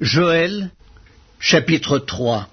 Joël 0.00 0.70
chapitre 1.40 1.98
3 1.98 2.48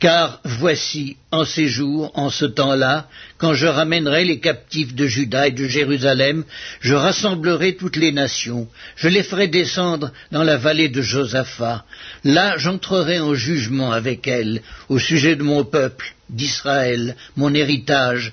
Car 0.00 0.40
voici, 0.44 1.16
en 1.30 1.44
ces 1.44 1.68
jours, 1.68 2.10
en 2.14 2.28
ce 2.28 2.44
temps-là, 2.44 3.06
quand 3.38 3.54
je 3.54 3.68
ramènerai 3.68 4.24
les 4.24 4.40
captifs 4.40 4.94
de 4.94 5.06
Juda 5.06 5.46
et 5.46 5.52
de 5.52 5.68
Jérusalem, 5.68 6.42
je 6.80 6.94
rassemblerai 6.94 7.76
toutes 7.76 7.94
les 7.94 8.10
nations, 8.10 8.66
je 8.96 9.06
les 9.06 9.22
ferai 9.22 9.46
descendre 9.46 10.10
dans 10.32 10.42
la 10.42 10.56
vallée 10.56 10.88
de 10.88 11.02
Josaphat. 11.02 11.84
Là 12.24 12.58
j'entrerai 12.58 13.20
en 13.20 13.34
jugement 13.34 13.92
avec 13.92 14.26
elles 14.26 14.62
au 14.88 14.98
sujet 14.98 15.36
de 15.36 15.44
mon 15.44 15.64
peuple, 15.64 16.14
d'Israël, 16.30 17.14
mon 17.36 17.54
héritage, 17.54 18.32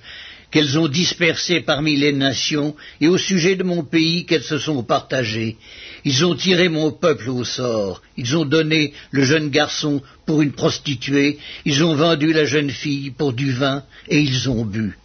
qu'elles 0.51 0.79
ont 0.79 0.87
dispersé 0.87 1.61
parmi 1.61 1.95
les 1.97 2.13
nations, 2.13 2.75
et 3.01 3.07
au 3.07 3.17
sujet 3.17 3.55
de 3.55 3.63
mon 3.63 3.83
pays 3.83 4.25
qu'elles 4.25 4.43
se 4.43 4.57
sont 4.57 4.83
partagées. 4.83 5.57
Ils 6.05 6.25
ont 6.25 6.35
tiré 6.35 6.69
mon 6.69 6.91
peuple 6.91 7.29
au 7.29 7.43
sort, 7.43 8.01
ils 8.15 8.37
ont 8.37 8.45
donné 8.45 8.93
le 9.11 9.23
jeune 9.23 9.49
garçon 9.49 10.01
pour 10.25 10.41
une 10.41 10.53
prostituée, 10.53 11.37
ils 11.65 11.83
ont 11.83 11.95
vendu 11.95 12.31
la 12.31 12.45
jeune 12.45 12.69
fille 12.69 13.11
pour 13.11 13.33
du 13.33 13.51
vin, 13.51 13.83
et 14.07 14.19
ils 14.21 14.49
ont 14.49 14.63
bu. 14.63 14.97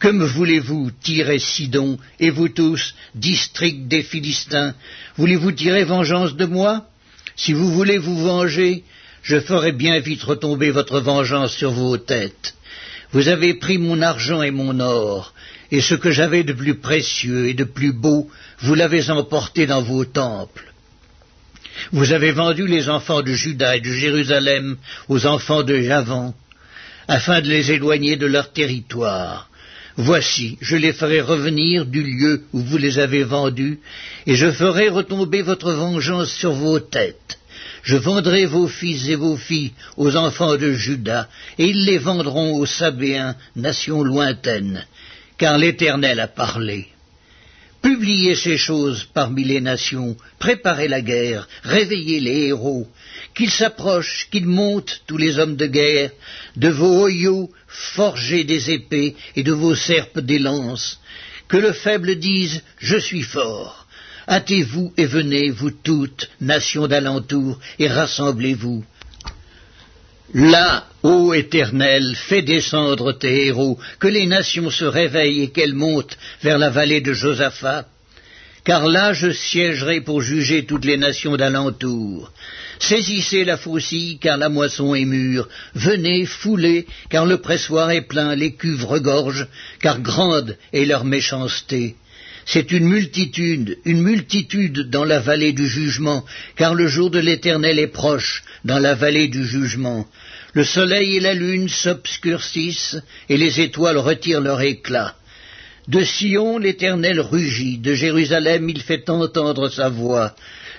Que 0.00 0.08
me 0.08 0.26
voulez-vous 0.26 0.90
tirer 1.02 1.38
Sidon, 1.38 1.98
et 2.18 2.30
vous 2.30 2.48
tous, 2.48 2.94
district 3.14 3.86
des 3.86 4.02
Philistins, 4.02 4.74
voulez-vous 5.16 5.52
tirer 5.52 5.84
vengeance 5.84 6.34
de 6.34 6.44
moi? 6.44 6.86
Si 7.36 7.52
vous 7.52 7.72
voulez 7.72 7.98
vous 7.98 8.18
venger, 8.18 8.84
je 9.22 9.40
ferai 9.40 9.72
bien 9.72 10.00
vite 10.00 10.22
retomber 10.22 10.70
votre 10.70 11.00
vengeance 11.00 11.54
sur 11.54 11.70
vos 11.70 11.96
têtes. 11.96 12.54
Vous 13.14 13.28
avez 13.28 13.54
pris 13.54 13.78
mon 13.78 14.02
argent 14.02 14.42
et 14.42 14.50
mon 14.50 14.80
or, 14.80 15.34
et 15.70 15.80
ce 15.80 15.94
que 15.94 16.10
j'avais 16.10 16.42
de 16.42 16.52
plus 16.52 16.74
précieux 16.74 17.48
et 17.48 17.54
de 17.54 17.62
plus 17.62 17.92
beau, 17.92 18.28
vous 18.58 18.74
l'avez 18.74 19.08
emporté 19.08 19.66
dans 19.66 19.82
vos 19.82 20.04
temples. 20.04 20.72
Vous 21.92 22.12
avez 22.12 22.32
vendu 22.32 22.66
les 22.66 22.88
enfants 22.88 23.22
de 23.22 23.32
Juda 23.32 23.76
et 23.76 23.80
de 23.80 23.92
Jérusalem 23.92 24.76
aux 25.08 25.26
enfants 25.26 25.62
de 25.62 25.80
Javan, 25.80 26.34
afin 27.06 27.40
de 27.40 27.48
les 27.48 27.70
éloigner 27.70 28.16
de 28.16 28.26
leur 28.26 28.52
territoire. 28.52 29.48
Voici, 29.96 30.58
je 30.60 30.74
les 30.74 30.92
ferai 30.92 31.20
revenir 31.20 31.86
du 31.86 32.02
lieu 32.02 32.42
où 32.52 32.58
vous 32.62 32.78
les 32.78 32.98
avez 32.98 33.22
vendus, 33.22 33.78
et 34.26 34.34
je 34.34 34.50
ferai 34.50 34.88
retomber 34.88 35.42
votre 35.42 35.70
vengeance 35.70 36.32
sur 36.32 36.52
vos 36.52 36.80
têtes. 36.80 37.38
Je 37.84 37.96
vendrai 37.96 38.46
vos 38.46 38.66
fils 38.66 39.08
et 39.10 39.14
vos 39.14 39.36
filles 39.36 39.72
aux 39.98 40.16
enfants 40.16 40.56
de 40.56 40.72
Juda, 40.72 41.28
et 41.58 41.66
ils 41.66 41.84
les 41.84 41.98
vendront 41.98 42.56
aux 42.56 42.64
Sabéens, 42.64 43.36
nation 43.56 44.02
lointaine, 44.02 44.86
car 45.36 45.58
l'Éternel 45.58 46.18
a 46.18 46.26
parlé. 46.26 46.88
Publiez 47.82 48.36
ces 48.36 48.56
choses 48.56 49.06
parmi 49.12 49.44
les 49.44 49.60
nations, 49.60 50.16
préparez 50.38 50.88
la 50.88 51.02
guerre, 51.02 51.46
réveillez 51.62 52.20
les 52.20 52.46
héros, 52.46 52.88
qu'ils 53.34 53.50
s'approchent, 53.50 54.28
qu'ils 54.30 54.46
montent, 54.46 55.02
tous 55.06 55.18
les 55.18 55.38
hommes 55.38 55.56
de 55.56 55.66
guerre, 55.66 56.10
de 56.56 56.70
vos 56.70 57.02
hoyaux 57.02 57.50
forgez 57.68 58.44
des 58.44 58.70
épées 58.70 59.14
et 59.36 59.42
de 59.42 59.52
vos 59.52 59.74
serpes 59.74 60.20
des 60.20 60.38
lances, 60.38 61.00
que 61.48 61.58
le 61.58 61.72
faible 61.72 62.14
dise 62.14 62.62
Je 62.78 62.96
suis 62.96 63.22
fort 63.22 63.83
Hâtez-vous 64.28 64.92
et 64.96 65.06
venez, 65.06 65.50
vous 65.50 65.70
toutes, 65.70 66.30
nations 66.40 66.86
d'alentour, 66.86 67.58
et 67.78 67.88
rassemblez-vous. 67.88 68.84
Là, 70.32 70.86
ô 71.02 71.34
Éternel, 71.34 72.16
fais 72.16 72.42
descendre 72.42 73.12
tes 73.12 73.46
héros, 73.46 73.78
que 74.00 74.08
les 74.08 74.26
nations 74.26 74.70
se 74.70 74.84
réveillent 74.84 75.42
et 75.42 75.50
qu'elles 75.50 75.74
montent 75.74 76.18
vers 76.42 76.58
la 76.58 76.70
vallée 76.70 77.00
de 77.00 77.12
Josaphat. 77.12 77.86
Car 78.64 78.88
là 78.88 79.12
je 79.12 79.30
siégerai 79.30 80.00
pour 80.00 80.22
juger 80.22 80.64
toutes 80.64 80.86
les 80.86 80.96
nations 80.96 81.36
d'alentour. 81.36 82.32
Saisissez 82.78 83.44
la 83.44 83.58
faucille, 83.58 84.18
car 84.18 84.38
la 84.38 84.48
moisson 84.48 84.94
est 84.94 85.04
mûre. 85.04 85.48
Venez, 85.74 86.24
foulez, 86.24 86.86
car 87.10 87.26
le 87.26 87.38
pressoir 87.38 87.90
est 87.90 88.08
plein, 88.08 88.34
les 88.34 88.54
cuves 88.54 88.86
regorgent, 88.86 89.46
car 89.80 90.00
grande 90.00 90.56
est 90.72 90.86
leur 90.86 91.04
méchanceté. 91.04 91.96
C'est 92.46 92.72
une 92.72 92.86
multitude, 92.86 93.78
une 93.84 94.02
multitude 94.02 94.90
dans 94.90 95.04
la 95.04 95.20
vallée 95.20 95.52
du 95.52 95.66
jugement, 95.66 96.24
car 96.56 96.74
le 96.74 96.86
jour 96.86 97.10
de 97.10 97.18
l'Éternel 97.18 97.78
est 97.78 97.86
proche 97.86 98.44
dans 98.64 98.78
la 98.78 98.94
vallée 98.94 99.28
du 99.28 99.46
jugement. 99.46 100.06
Le 100.52 100.64
soleil 100.64 101.16
et 101.16 101.20
la 101.20 101.34
lune 101.34 101.68
s'obscurcissent, 101.68 102.98
et 103.28 103.36
les 103.36 103.60
étoiles 103.60 103.98
retirent 103.98 104.42
leur 104.42 104.60
éclat. 104.60 105.16
De 105.88 106.02
Sion 106.02 106.58
l'Éternel 106.58 107.20
rugit, 107.20 107.78
de 107.78 107.92
Jérusalem 107.94 108.68
il 108.68 108.80
fait 108.80 109.08
entendre 109.10 109.68
sa 109.68 109.88
voix. 109.88 110.34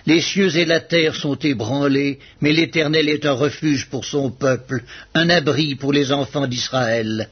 Les 0.07 0.21
cieux 0.21 0.55
et 0.55 0.65
la 0.65 0.79
terre 0.79 1.15
sont 1.15 1.35
ébranlés, 1.35 2.19
mais 2.41 2.51
l'Éternel 2.51 3.09
est 3.09 3.25
un 3.25 3.33
refuge 3.33 3.87
pour 3.87 4.05
son 4.05 4.29
peuple, 4.29 4.83
un 5.13 5.29
abri 5.29 5.75
pour 5.75 5.93
les 5.93 6.11
enfants 6.11 6.47
d'Israël. 6.47 7.29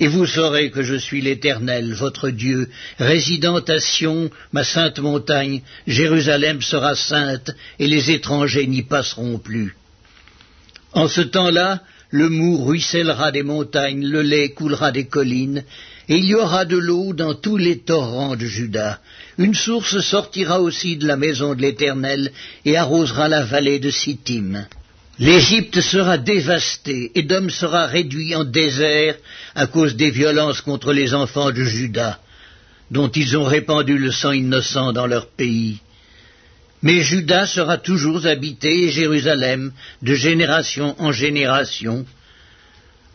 Et 0.00 0.06
vous 0.06 0.26
saurez 0.26 0.70
que 0.70 0.82
je 0.82 0.94
suis 0.94 1.20
l'Éternel, 1.20 1.92
votre 1.92 2.30
Dieu, 2.30 2.68
résidant 2.98 3.58
à 3.58 3.80
Sion, 3.80 4.30
ma 4.52 4.62
sainte 4.62 5.00
montagne, 5.00 5.62
Jérusalem 5.88 6.62
sera 6.62 6.94
sainte, 6.94 7.50
et 7.80 7.88
les 7.88 8.12
étrangers 8.12 8.68
n'y 8.68 8.82
passeront 8.82 9.38
plus. 9.38 9.74
En 10.92 11.08
ce 11.08 11.20
temps-là, 11.20 11.82
le 12.10 12.28
mou 12.28 12.64
ruissellera 12.64 13.32
des 13.32 13.42
montagnes, 13.42 14.06
le 14.06 14.22
lait 14.22 14.50
coulera 14.50 14.92
des 14.92 15.06
collines, 15.06 15.64
et 16.08 16.16
il 16.16 16.26
y 16.26 16.34
aura 16.34 16.64
de 16.64 16.76
l'eau 16.76 17.12
dans 17.12 17.34
tous 17.34 17.56
les 17.56 17.80
torrents 17.80 18.36
de 18.36 18.46
Juda. 18.46 19.00
Une 19.36 19.54
source 19.54 20.00
sortira 20.00 20.60
aussi 20.60 20.96
de 20.96 21.06
la 21.06 21.16
maison 21.16 21.54
de 21.54 21.60
l'Éternel 21.60 22.30
et 22.64 22.76
arrosera 22.76 23.28
la 23.28 23.44
vallée 23.44 23.80
de 23.80 23.90
Sittim. 23.90 24.66
L'Égypte 25.18 25.80
sera 25.80 26.16
dévastée, 26.16 27.10
Édom 27.16 27.48
sera 27.48 27.86
réduit 27.86 28.36
en 28.36 28.44
désert 28.44 29.16
à 29.56 29.66
cause 29.66 29.96
des 29.96 30.10
violences 30.10 30.60
contre 30.60 30.92
les 30.92 31.12
enfants 31.12 31.50
de 31.50 31.64
Juda, 31.64 32.20
dont 32.92 33.08
ils 33.08 33.36
ont 33.36 33.44
répandu 33.44 33.98
le 33.98 34.12
sang 34.12 34.30
innocent 34.30 34.92
dans 34.92 35.08
leur 35.08 35.28
pays. 35.30 35.80
Mais 36.82 37.02
Juda 37.02 37.46
sera 37.46 37.78
toujours 37.78 38.26
habité 38.26 38.84
et 38.84 38.90
Jérusalem 38.92 39.72
de 40.02 40.14
génération 40.14 40.94
en 41.00 41.10
génération. 41.10 42.06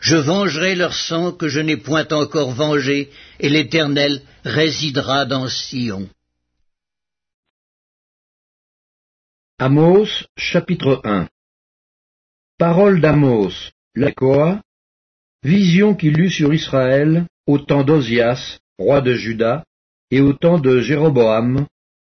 Je 0.00 0.16
vengerai 0.16 0.74
leur 0.74 0.92
sang 0.92 1.32
que 1.32 1.48
je 1.48 1.60
n'ai 1.60 1.78
point 1.78 2.06
encore 2.12 2.50
vengé, 2.50 3.10
et 3.40 3.48
l'Éternel 3.48 4.20
résidera 4.44 5.24
dans 5.24 5.48
Sion. 5.48 6.06
Amos 9.58 10.08
chapitre 10.36 11.00
1 11.04 11.28
Parole 12.56 13.00
d'Amos, 13.00 13.72
l'Akoa, 13.96 14.62
vision 15.42 15.96
qu'il 15.96 16.20
eut 16.20 16.30
sur 16.30 16.54
Israël 16.54 17.26
au 17.46 17.58
temps 17.58 17.82
d'Ozias, 17.82 18.60
roi 18.78 19.00
de 19.00 19.14
Juda, 19.14 19.64
et 20.12 20.20
au 20.20 20.34
temps 20.34 20.60
de 20.60 20.78
Jéroboam, 20.78 21.66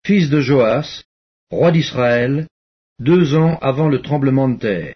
fils 0.05 0.29
de 0.29 0.43
Joas, 0.43 1.05
roi 1.51 1.73
d'Israël, 1.73 2.49
deux 2.99 3.35
ans 3.35 3.59
avant 3.63 3.89
le 3.89 4.03
tremblement 4.03 4.51
de 4.51 4.59
terre. 4.59 4.95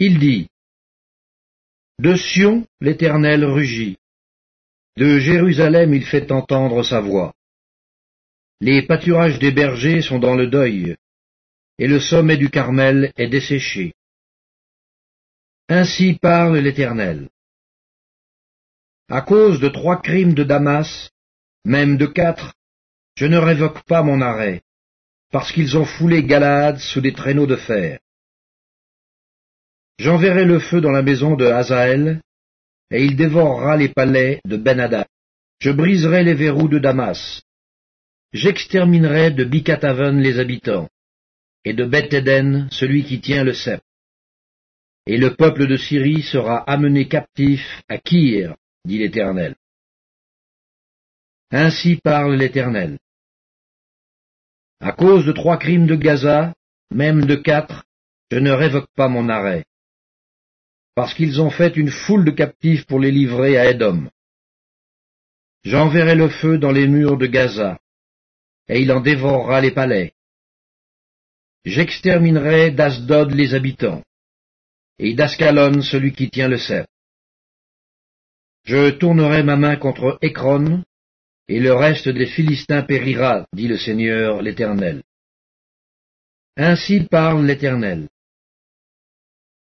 Il 0.00 0.18
dit, 0.18 0.48
De 2.00 2.16
Sion 2.16 2.66
l'Éternel 2.80 3.44
rugit, 3.44 3.96
de 4.96 5.20
Jérusalem 5.20 5.94
il 5.94 6.04
fait 6.04 6.32
entendre 6.32 6.82
sa 6.82 7.00
voix. 7.00 7.32
Les 8.60 8.82
pâturages 8.82 9.38
des 9.38 9.52
bergers 9.52 10.02
sont 10.02 10.18
dans 10.18 10.34
le 10.34 10.48
deuil, 10.48 10.96
et 11.78 11.86
le 11.86 12.00
sommet 12.00 12.36
du 12.36 12.50
Carmel 12.50 13.12
est 13.16 13.28
desséché. 13.28 13.94
Ainsi 15.72 16.18
parle 16.20 16.58
l'Éternel. 16.58 17.28
À 19.08 19.20
cause 19.20 19.60
de 19.60 19.68
trois 19.68 20.02
crimes 20.02 20.34
de 20.34 20.42
Damas, 20.42 21.10
même 21.64 21.96
de 21.96 22.06
quatre, 22.06 22.54
je 23.14 23.26
ne 23.26 23.38
révoque 23.38 23.84
pas 23.84 24.02
mon 24.02 24.20
arrêt, 24.20 24.62
parce 25.30 25.52
qu'ils 25.52 25.78
ont 25.78 25.84
foulé 25.84 26.24
Galaad 26.24 26.78
sous 26.78 27.00
des 27.00 27.12
traîneaux 27.12 27.46
de 27.46 27.54
fer. 27.54 28.00
J'enverrai 30.00 30.44
le 30.44 30.58
feu 30.58 30.80
dans 30.80 30.90
la 30.90 31.02
maison 31.02 31.36
de 31.36 31.46
Hazaël, 31.46 32.20
et 32.90 33.04
il 33.04 33.14
dévorera 33.14 33.76
les 33.76 33.90
palais 33.90 34.40
de 34.44 34.56
Ben 34.56 35.04
Je 35.60 35.70
briserai 35.70 36.24
les 36.24 36.34
verrous 36.34 36.66
de 36.66 36.80
Damas. 36.80 37.42
J'exterminerai 38.32 39.30
de 39.30 39.44
Bikataven 39.44 40.18
les 40.20 40.40
habitants, 40.40 40.88
et 41.64 41.74
de 41.74 41.84
Beth 41.84 42.12
Eden 42.12 42.66
celui 42.72 43.04
qui 43.04 43.20
tient 43.20 43.44
le 43.44 43.54
sceptre 43.54 43.86
et 45.10 45.16
le 45.16 45.34
peuple 45.34 45.66
de 45.66 45.76
Syrie 45.76 46.22
sera 46.22 46.58
amené 46.70 47.08
captif 47.08 47.82
à 47.88 47.98
Kir, 47.98 48.54
dit 48.84 48.98
l'Éternel. 48.98 49.56
Ainsi 51.50 51.96
parle 51.96 52.36
l'Éternel. 52.36 52.96
À 54.78 54.92
cause 54.92 55.26
de 55.26 55.32
trois 55.32 55.58
crimes 55.58 55.88
de 55.88 55.96
Gaza, 55.96 56.54
même 56.92 57.24
de 57.24 57.34
quatre, 57.34 57.86
je 58.30 58.38
ne 58.38 58.52
révoque 58.52 58.88
pas 58.94 59.08
mon 59.08 59.28
arrêt, 59.28 59.64
parce 60.94 61.12
qu'ils 61.14 61.40
ont 61.40 61.50
fait 61.50 61.76
une 61.76 61.90
foule 61.90 62.24
de 62.24 62.30
captifs 62.30 62.86
pour 62.86 63.00
les 63.00 63.10
livrer 63.10 63.58
à 63.58 63.68
Édom. 63.68 64.08
J'enverrai 65.64 66.14
le 66.14 66.28
feu 66.28 66.56
dans 66.56 66.70
les 66.70 66.86
murs 66.86 67.18
de 67.18 67.26
Gaza, 67.26 67.80
et 68.68 68.80
il 68.80 68.92
en 68.92 69.00
dévorera 69.00 69.60
les 69.60 69.72
palais. 69.72 70.12
J'exterminerai 71.64 72.70
d'Asdod 72.70 73.32
les 73.32 73.54
habitants, 73.54 74.04
et 75.02 75.14
d'Ascalon 75.14 75.80
celui 75.80 76.12
qui 76.12 76.28
tient 76.28 76.48
le 76.48 76.58
sceptre. 76.58 76.92
Je 78.64 78.90
tournerai 78.90 79.42
ma 79.42 79.56
main 79.56 79.76
contre 79.76 80.18
Écron, 80.20 80.84
et 81.48 81.58
le 81.58 81.72
reste 81.72 82.08
des 82.08 82.26
Philistins 82.26 82.82
périra, 82.82 83.46
dit 83.54 83.66
le 83.66 83.78
Seigneur 83.78 84.42
l'Éternel. 84.42 85.02
Ainsi 86.56 87.00
parle 87.10 87.46
l'Éternel. 87.46 88.08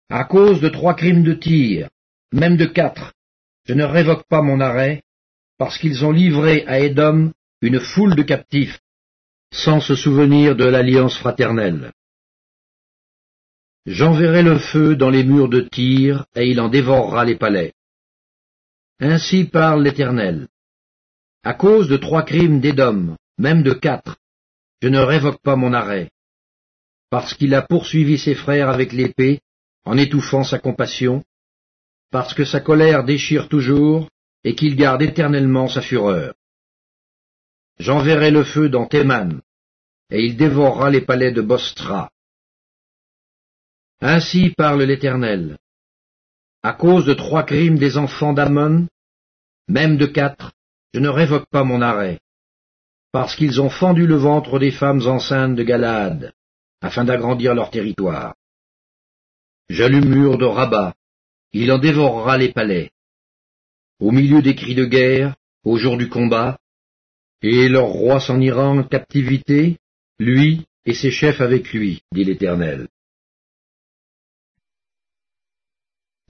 À 0.09 0.23
cause 0.23 0.61
de 0.61 0.69
trois 0.69 0.95
crimes 0.95 1.23
de 1.23 1.33
tir, 1.33 1.89
même 2.31 2.55
de 2.55 2.65
quatre, 2.65 3.13
je 3.65 3.73
ne 3.73 3.83
révoque 3.83 4.25
pas 4.29 4.41
mon 4.41 4.61
arrêt, 4.61 5.03
parce 5.57 5.77
qu'ils 5.77 6.05
ont 6.05 6.11
livré 6.11 6.63
à 6.65 6.79
Édom 6.79 7.33
une 7.61 7.81
foule 7.81 8.15
de 8.15 8.23
captifs, 8.23 8.79
sans 9.51 9.81
se 9.81 9.95
souvenir 9.95 10.55
de 10.55 10.65
l'alliance 10.65 11.17
fraternelle. 11.17 11.91
J'enverrai 13.85 14.41
le 14.41 14.57
feu 14.57 14.95
dans 14.95 15.11
les 15.11 15.23
murs 15.23 15.49
de 15.49 15.61
Tyr, 15.61 16.25
et 16.35 16.49
il 16.49 16.59
en 16.59 16.69
dévorera 16.69 17.23
les 17.23 17.35
palais. 17.35 17.73
Ainsi 18.99 19.43
parle 19.43 19.83
l'Éternel. 19.83 20.47
À 21.43 21.53
cause 21.53 21.87
de 21.87 21.97
trois 21.97 22.23
crimes 22.23 22.59
d'Édom, 22.59 23.15
même 23.37 23.61
de 23.61 23.73
quatre, 23.73 24.17
je 24.81 24.87
ne 24.87 24.99
révoque 24.99 25.41
pas 25.41 25.55
mon 25.55 25.73
arrêt, 25.73 26.09
parce 27.11 27.35
qu'il 27.35 27.53
a 27.53 27.61
poursuivi 27.61 28.17
ses 28.17 28.33
frères 28.33 28.69
avec 28.69 28.91
l'épée, 28.91 29.41
en 29.83 29.97
étouffant 29.97 30.43
sa 30.43 30.57
compassion, 30.57 31.23
parce 32.09 32.33
que 32.33 32.45
sa 32.45 32.61
colère 32.61 33.03
déchire 33.03 33.49
toujours, 33.49 34.09
et 34.43 34.55
qu'il 34.55 34.75
garde 34.75 35.03
éternellement 35.03 35.67
sa 35.67 35.81
fureur. 35.81 36.33
J'enverrai 37.77 38.31
le 38.31 38.43
feu 38.43 38.67
dans 38.67 38.87
Théman, 38.87 39.41
et 40.09 40.25
il 40.25 40.37
dévorera 40.37 40.89
les 40.89 41.01
palais 41.01 41.31
de 41.31 41.41
Bostra. 41.41 42.09
Ainsi 44.01 44.53
parle 44.57 44.83
l'Éternel. 44.83 45.57
À 46.63 46.73
cause 46.73 47.05
de 47.05 47.13
trois 47.13 47.43
crimes 47.43 47.77
des 47.77 47.97
enfants 47.97 48.33
d'Ammon, 48.33 48.87
même 49.67 49.97
de 49.97 50.05
quatre, 50.05 50.51
je 50.93 50.99
ne 50.99 51.09
révoque 51.09 51.47
pas 51.49 51.63
mon 51.63 51.81
arrêt, 51.81 52.19
parce 53.11 53.35
qu'ils 53.35 53.61
ont 53.61 53.69
fendu 53.69 54.05
le 54.05 54.15
ventre 54.15 54.59
des 54.59 54.71
femmes 54.71 55.07
enceintes 55.07 55.55
de 55.55 55.63
Galaad, 55.63 56.33
afin 56.81 57.05
d'agrandir 57.05 57.55
leur 57.55 57.69
territoire. 57.71 58.35
J'allume 59.69 60.09
mur 60.09 60.37
de 60.37 60.45
Rabat, 60.45 60.93
il 61.53 61.71
en 61.71 61.79
dévorera 61.79 62.37
les 62.37 62.51
palais. 62.51 62.91
Au 63.99 64.11
milieu 64.11 64.41
des 64.41 64.55
cris 64.55 64.75
de 64.75 64.85
guerre, 64.85 65.35
au 65.63 65.77
jour 65.77 65.97
du 65.97 66.09
combat, 66.09 66.59
et 67.41 67.69
leur 67.69 67.87
roi 67.87 68.19
s'en 68.19 68.41
ira 68.41 68.67
en 68.67 68.83
captivité, 68.83 69.77
lui 70.19 70.65
et 70.85 70.93
ses 70.93 71.11
chefs 71.11 71.41
avec 71.41 71.71
lui, 71.73 72.01
dit 72.11 72.25
l'Éternel. 72.25 72.87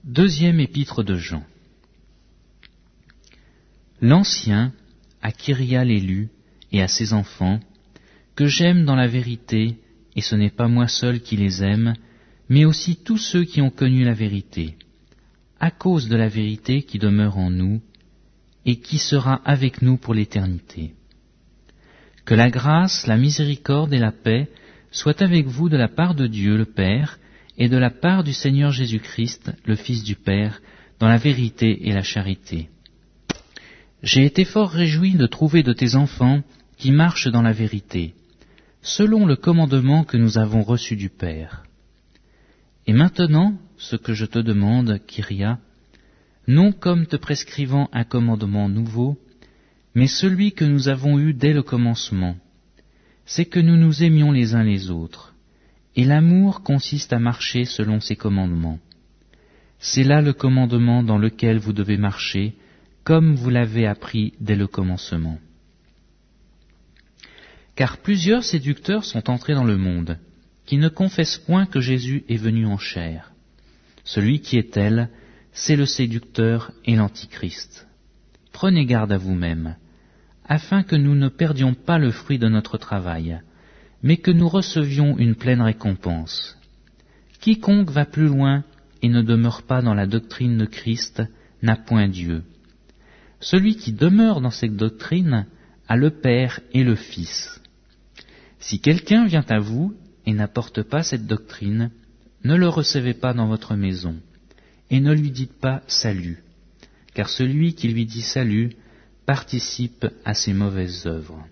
Deuxième 0.06 0.60
épître 0.60 1.02
de 1.02 1.16
Jean. 1.16 1.42
L'Ancien, 4.00 4.72
à 5.20 5.32
Kyria 5.32 5.84
l'élu 5.84 6.28
et 6.70 6.80
à 6.80 6.86
ses 6.86 7.12
enfants, 7.12 7.58
que 8.36 8.46
j'aime 8.46 8.84
dans 8.84 8.94
la 8.94 9.08
vérité, 9.08 9.74
et 10.14 10.20
ce 10.20 10.36
n'est 10.36 10.50
pas 10.50 10.68
moi 10.68 10.86
seul 10.86 11.22
qui 11.22 11.36
les 11.36 11.64
aime, 11.64 11.94
mais 12.48 12.64
aussi 12.64 12.94
tous 12.94 13.18
ceux 13.18 13.42
qui 13.42 13.60
ont 13.60 13.70
connu 13.70 14.04
la 14.04 14.12
vérité, 14.12 14.76
à 15.58 15.72
cause 15.72 16.08
de 16.08 16.14
la 16.14 16.28
vérité 16.28 16.84
qui 16.84 17.00
demeure 17.00 17.36
en 17.36 17.50
nous, 17.50 17.82
et 18.64 18.76
qui 18.76 18.98
sera 18.98 19.40
avec 19.44 19.82
nous 19.82 19.96
pour 19.96 20.14
l'éternité. 20.14 20.94
Que 22.24 22.34
la 22.34 22.48
grâce, 22.48 23.08
la 23.08 23.16
miséricorde 23.16 23.92
et 23.92 23.98
la 23.98 24.12
paix 24.12 24.48
soient 24.92 25.20
avec 25.20 25.48
vous 25.48 25.68
de 25.68 25.76
la 25.76 25.88
part 25.88 26.14
de 26.14 26.28
Dieu 26.28 26.56
le 26.56 26.64
Père 26.64 27.18
et 27.58 27.68
de 27.68 27.76
la 27.76 27.90
part 27.90 28.24
du 28.24 28.32
Seigneur 28.32 28.70
Jésus-Christ, 28.70 29.52
le 29.64 29.76
Fils 29.76 30.02
du 30.02 30.14
Père, 30.14 30.60
dans 30.98 31.08
la 31.08 31.18
vérité 31.18 31.88
et 31.88 31.92
la 31.92 32.02
charité. 32.02 32.68
J'ai 34.02 34.24
été 34.24 34.44
fort 34.44 34.70
réjoui 34.70 35.14
de 35.14 35.26
trouver 35.26 35.62
de 35.62 35.72
tes 35.72 35.94
enfants 35.94 36.42
qui 36.76 36.90
marchent 36.90 37.28
dans 37.28 37.42
la 37.42 37.52
vérité, 37.52 38.14
selon 38.82 39.26
le 39.26 39.36
commandement 39.36 40.04
que 40.04 40.16
nous 40.16 40.38
avons 40.38 40.62
reçu 40.62 40.96
du 40.96 41.08
Père. 41.08 41.64
Et 42.86 42.92
maintenant, 42.92 43.58
ce 43.78 43.96
que 43.96 44.12
je 44.12 44.26
te 44.26 44.38
demande, 44.38 45.00
Kyria, 45.06 45.58
non 46.46 46.72
comme 46.72 47.06
te 47.06 47.16
prescrivant 47.16 47.88
un 47.92 48.04
commandement 48.04 48.68
nouveau, 48.68 49.18
mais 49.94 50.06
celui 50.06 50.52
que 50.52 50.64
nous 50.64 50.88
avons 50.88 51.18
eu 51.18 51.32
dès 51.32 51.52
le 51.52 51.62
commencement, 51.62 52.36
c'est 53.24 53.46
que 53.46 53.58
nous 53.58 53.76
nous 53.76 54.04
aimions 54.04 54.30
les 54.30 54.54
uns 54.54 54.62
les 54.62 54.90
autres, 54.90 55.34
et 55.96 56.04
l'amour 56.04 56.62
consiste 56.62 57.14
à 57.14 57.18
marcher 57.18 57.64
selon 57.64 58.00
ses 58.00 58.16
commandements. 58.16 58.78
C'est 59.78 60.04
là 60.04 60.20
le 60.20 60.34
commandement 60.34 61.02
dans 61.02 61.18
lequel 61.18 61.58
vous 61.58 61.72
devez 61.72 61.96
marcher, 61.96 62.54
comme 63.02 63.34
vous 63.34 63.50
l'avez 63.50 63.86
appris 63.86 64.34
dès 64.38 64.56
le 64.56 64.66
commencement. 64.66 65.38
Car 67.74 67.98
plusieurs 67.98 68.44
séducteurs 68.44 69.04
sont 69.04 69.30
entrés 69.30 69.54
dans 69.54 69.64
le 69.64 69.76
monde, 69.76 70.18
qui 70.66 70.76
ne 70.76 70.88
confessent 70.88 71.38
point 71.38 71.66
que 71.66 71.80
Jésus 71.80 72.24
est 72.28 72.36
venu 72.36 72.66
en 72.66 72.78
chair. 72.78 73.32
Celui 74.04 74.40
qui 74.40 74.58
est 74.58 74.76
elle, 74.76 75.08
c'est 75.52 75.76
le 75.76 75.86
séducteur 75.86 76.72
et 76.84 76.96
l'antichrist. 76.96 77.86
Prenez 78.52 78.84
garde 78.84 79.12
à 79.12 79.18
vous-même, 79.18 79.76
afin 80.46 80.82
que 80.82 80.96
nous 80.96 81.14
ne 81.14 81.28
perdions 81.28 81.74
pas 81.74 81.98
le 81.98 82.10
fruit 82.10 82.38
de 82.38 82.48
notre 82.48 82.78
travail, 82.78 83.40
mais 84.06 84.18
que 84.18 84.30
nous 84.30 84.48
recevions 84.48 85.18
une 85.18 85.34
pleine 85.34 85.60
récompense. 85.60 86.56
Quiconque 87.40 87.90
va 87.90 88.04
plus 88.04 88.28
loin 88.28 88.62
et 89.02 89.08
ne 89.08 89.20
demeure 89.20 89.62
pas 89.62 89.82
dans 89.82 89.94
la 89.94 90.06
doctrine 90.06 90.58
de 90.58 90.64
Christ 90.64 91.24
n'a 91.60 91.74
point 91.74 92.06
Dieu. 92.06 92.44
Celui 93.40 93.74
qui 93.74 93.92
demeure 93.92 94.40
dans 94.40 94.52
cette 94.52 94.76
doctrine 94.76 95.46
a 95.88 95.96
le 95.96 96.10
Père 96.10 96.60
et 96.72 96.84
le 96.84 96.94
Fils. 96.94 97.60
Si 98.60 98.78
quelqu'un 98.78 99.26
vient 99.26 99.44
à 99.48 99.58
vous 99.58 99.92
et 100.24 100.34
n'apporte 100.34 100.84
pas 100.84 101.02
cette 101.02 101.26
doctrine, 101.26 101.90
ne 102.44 102.54
le 102.54 102.68
recevez 102.68 103.14
pas 103.14 103.34
dans 103.34 103.48
votre 103.48 103.74
maison, 103.74 104.14
et 104.88 105.00
ne 105.00 105.12
lui 105.12 105.32
dites 105.32 105.58
pas 105.58 105.82
salut, 105.88 106.44
car 107.12 107.28
celui 107.28 107.74
qui 107.74 107.88
lui 107.88 108.06
dit 108.06 108.22
salut 108.22 108.70
participe 109.26 110.06
à 110.24 110.34
ses 110.34 110.52
mauvaises 110.52 111.06
œuvres. 111.06 111.44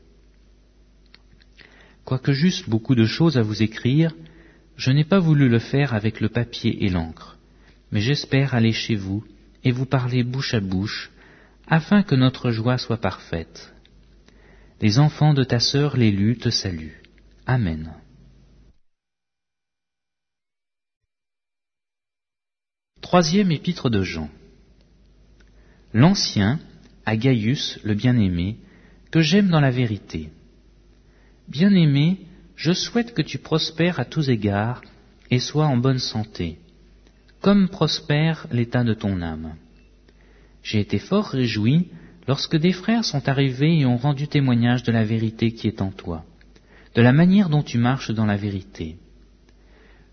Quoique 2.04 2.32
j'eusse 2.32 2.68
beaucoup 2.68 2.94
de 2.94 3.06
choses 3.06 3.38
à 3.38 3.42
vous 3.42 3.62
écrire, 3.62 4.14
je 4.76 4.90
n'ai 4.90 5.04
pas 5.04 5.20
voulu 5.20 5.48
le 5.48 5.58
faire 5.58 5.94
avec 5.94 6.20
le 6.20 6.28
papier 6.28 6.84
et 6.84 6.90
l'encre, 6.90 7.38
mais 7.90 8.00
j'espère 8.00 8.54
aller 8.54 8.72
chez 8.72 8.96
vous 8.96 9.24
et 9.62 9.72
vous 9.72 9.86
parler 9.86 10.22
bouche 10.22 10.52
à 10.52 10.60
bouche, 10.60 11.10
afin 11.66 12.02
que 12.02 12.14
notre 12.14 12.50
joie 12.50 12.76
soit 12.76 12.98
parfaite. 12.98 13.72
Les 14.80 14.98
enfants 14.98 15.32
de 15.32 15.44
ta 15.44 15.60
sœur 15.60 15.96
l'élu 15.96 16.36
te 16.36 16.50
saluent. 16.50 17.00
Amen. 17.46 17.94
Troisième 23.00 23.52
épître 23.52 23.88
de 23.88 24.02
Jean. 24.02 24.28
L'Ancien, 25.94 26.58
à 27.06 27.16
Gaius 27.16 27.78
le 27.84 27.94
bien-aimé, 27.94 28.58
que 29.10 29.20
j'aime 29.20 29.48
dans 29.48 29.60
la 29.60 29.70
vérité. 29.70 30.30
Bien-aimé, 31.48 32.18
je 32.56 32.72
souhaite 32.72 33.14
que 33.14 33.22
tu 33.22 33.38
prospères 33.38 34.00
à 34.00 34.04
tous 34.04 34.30
égards 34.30 34.82
et 35.30 35.38
sois 35.38 35.66
en 35.66 35.76
bonne 35.76 35.98
santé, 35.98 36.58
comme 37.40 37.68
prospère 37.68 38.46
l'état 38.50 38.84
de 38.84 38.94
ton 38.94 39.20
âme. 39.20 39.54
J'ai 40.62 40.80
été 40.80 40.98
fort 40.98 41.26
réjoui 41.26 41.88
lorsque 42.26 42.56
des 42.56 42.72
frères 42.72 43.04
sont 43.04 43.28
arrivés 43.28 43.78
et 43.78 43.86
ont 43.86 43.98
rendu 43.98 44.28
témoignage 44.28 44.82
de 44.82 44.92
la 44.92 45.04
vérité 45.04 45.52
qui 45.52 45.68
est 45.68 45.82
en 45.82 45.90
toi, 45.90 46.24
de 46.94 47.02
la 47.02 47.12
manière 47.12 47.50
dont 47.50 47.62
tu 47.62 47.76
marches 47.76 48.10
dans 48.10 48.26
la 48.26 48.36
vérité. 48.36 48.96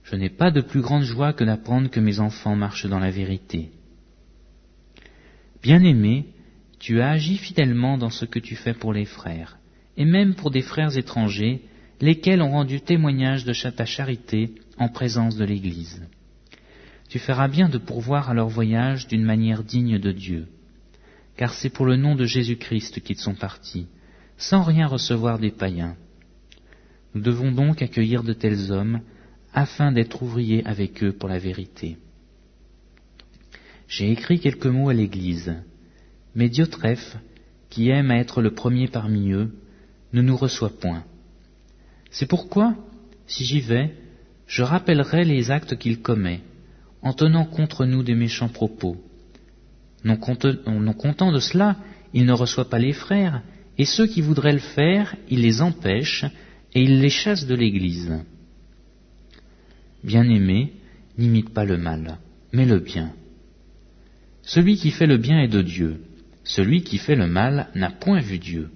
Je 0.03 0.17
n'ai 0.17 0.29
pas 0.29 0.51
de 0.51 0.61
plus 0.61 0.81
grande 0.81 1.03
joie 1.03 1.31
que 1.31 1.45
d'apprendre 1.45 1.89
que 1.89 2.01
mes 2.01 2.19
enfants 2.19 2.57
marchent 2.57 2.87
dans 2.87 2.99
la 2.99 3.11
vérité. 3.11 3.71
Bien-aimé, 5.63 6.25
tu 6.79 6.99
as 6.99 7.11
agi 7.11 7.37
fidèlement 7.37 7.97
dans 7.97 8.09
ce 8.09 8.25
que 8.25 8.39
tu 8.39 8.55
fais 8.55 8.73
pour 8.73 8.91
les 8.91 9.05
frères, 9.05 9.57
et 9.97 10.05
même 10.05 10.35
pour 10.35 10.51
des 10.51 10.61
frères 10.61 10.97
étrangers, 10.97 11.61
lesquels 11.99 12.41
ont 12.41 12.51
rendu 12.51 12.81
témoignage 12.81 13.45
de 13.45 13.53
ta 13.69 13.85
charité 13.85 14.55
en 14.77 14.89
présence 14.89 15.35
de 15.35 15.45
l'Église. 15.45 16.01
Tu 17.09 17.19
feras 17.19 17.47
bien 17.47 17.69
de 17.69 17.77
pourvoir 17.77 18.29
à 18.29 18.33
leur 18.33 18.47
voyage 18.47 19.07
d'une 19.07 19.23
manière 19.23 19.63
digne 19.63 19.99
de 19.99 20.11
Dieu, 20.11 20.47
car 21.35 21.53
c'est 21.53 21.69
pour 21.69 21.85
le 21.85 21.97
nom 21.97 22.15
de 22.15 22.25
Jésus-Christ 22.25 23.01
qu'ils 23.01 23.17
sont 23.17 23.35
partis, 23.35 23.87
sans 24.37 24.63
rien 24.63 24.87
recevoir 24.87 25.37
des 25.37 25.51
païens. 25.51 25.95
Nous 27.13 27.21
devons 27.21 27.51
donc 27.51 27.81
accueillir 27.81 28.23
de 28.23 28.33
tels 28.33 28.71
hommes, 28.71 29.01
afin 29.53 29.91
d'être 29.91 30.23
ouvriers 30.23 30.65
avec 30.65 31.03
eux 31.03 31.11
pour 31.11 31.27
la 31.27 31.37
vérité. 31.37 31.97
J'ai 33.87 34.09
écrit 34.09 34.39
quelques 34.39 34.67
mots 34.67 34.87
à 34.87 34.93
l'Église, 34.93 35.53
mais 36.33 36.47
Diotrephe, 36.47 37.17
qui 37.69 37.89
aime 37.89 38.09
à 38.11 38.17
être 38.17 38.41
le 38.41 38.53
premier 38.53 38.87
parmi 38.87 39.31
eux, 39.31 39.51
ne 40.13 40.21
nous 40.21 40.37
reçoit 40.37 40.77
point. 40.79 41.03
C'est 42.09 42.27
pourquoi, 42.27 42.75
Si 43.27 43.45
j'y 43.45 43.61
vais, 43.61 43.95
je 44.45 44.63
rappellerai 44.63 45.23
les 45.23 45.51
actes 45.51 45.77
qu'il 45.77 46.01
commet, 46.01 46.41
en 47.01 47.13
tenant 47.13 47.45
contre 47.45 47.85
nous 47.85 48.03
des 48.03 48.15
méchants 48.15 48.49
propos. 48.49 48.97
Non, 50.03 50.17
content 50.17 51.31
de 51.31 51.39
cela, 51.39 51.77
il 52.13 52.25
ne 52.25 52.33
reçoit 52.33 52.69
pas 52.69 52.79
les 52.79 52.91
frères, 52.91 53.41
et 53.77 53.85
ceux 53.85 54.07
qui 54.07 54.21
voudraient 54.21 54.51
le 54.51 54.59
faire, 54.59 55.15
il 55.29 55.41
les 55.41 55.61
empêche, 55.61 56.25
et 56.73 56.83
il 56.83 56.99
les 56.99 57.09
chasse 57.09 57.47
de 57.47 57.55
l'Église. 57.55 58.11
Bien-aimé, 60.03 60.73
n'imite 61.17 61.53
pas 61.53 61.65
le 61.65 61.77
mal, 61.77 62.17
mais 62.51 62.65
le 62.65 62.79
bien. 62.79 63.13
Celui 64.41 64.75
qui 64.75 64.91
fait 64.91 65.07
le 65.07 65.17
bien 65.17 65.39
est 65.39 65.47
de 65.47 65.61
Dieu, 65.61 66.01
celui 66.43 66.83
qui 66.83 66.97
fait 66.97 67.15
le 67.15 67.27
mal 67.27 67.69
n'a 67.75 67.91
point 67.91 68.19
vu 68.19 68.39
Dieu. 68.39 68.69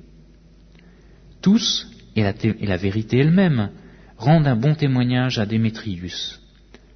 Tous, 1.46 1.88
et 2.16 2.24
la, 2.24 2.76
vérité 2.76 3.20
elle-même, 3.20 3.70
rendent 4.18 4.48
un 4.48 4.56
bon 4.56 4.74
témoignage 4.74 5.38
à 5.38 5.46
Démétrius. 5.46 6.42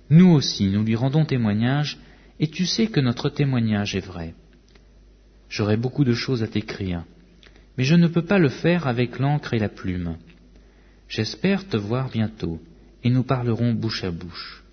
Nous 0.10 0.25
aussi, 0.25 0.72
nous 0.72 0.84
lui 0.84 0.96
rendons 0.96 1.24
témoignage, 1.24 2.00
et 2.39 2.48
tu 2.48 2.65
sais 2.65 2.88
que 2.88 3.00
notre 3.00 3.29
témoignage 3.29 3.96
est 3.96 4.03
vrai. 4.03 4.34
J'aurais 5.50 5.77
beaucoup 5.77 6.03
de 6.03 6.15
choses 6.15 6.41
à 6.41 6.48
t'écrire, 6.48 7.03
mais 7.77 7.84
je 7.84 7.94
ne 7.94 8.08
peux 8.08 8.25
pas 8.25 8.39
le 8.39 8.50
faire 8.50 8.88
avec 8.88 9.20
l'encre 9.20 9.53
et 9.53 9.60
la 9.60 9.70
plume. 9.70 10.18
J'espère 11.08 11.68
te 11.68 11.77
voir 11.77 12.10
bientôt, 12.10 12.60
et 13.03 13.12
nous 13.12 13.22
parlerons 13.22 13.74
bouche 13.74 14.03
à 14.03 14.10
bouche. 14.10 14.63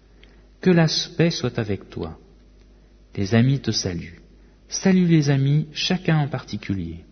Que 0.62 0.70
la 0.70 0.86
paix 1.18 1.30
soit 1.30 1.58
avec 1.58 1.90
toi. 1.90 2.18
Tes 3.12 3.34
amis 3.34 3.60
te 3.60 3.72
saluent. 3.72 4.22
Salue 4.68 5.06
les 5.06 5.28
amis, 5.28 5.68
chacun 5.74 6.16
en 6.16 6.28
particulier. 6.28 7.04